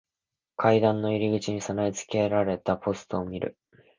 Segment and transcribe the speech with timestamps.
[0.57, 3.55] 階段の入り口に備え付けられたポストを見る。